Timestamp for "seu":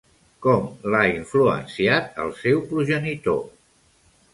2.43-2.67